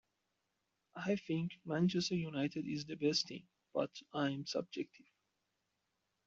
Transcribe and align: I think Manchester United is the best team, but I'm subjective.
I 0.95 1.15
think 1.15 1.59
Manchester 1.63 2.15
United 2.15 2.65
is 2.67 2.85
the 2.87 2.95
best 2.95 3.27
team, 3.27 3.43
but 3.71 3.91
I'm 4.11 4.47
subjective. 4.47 5.05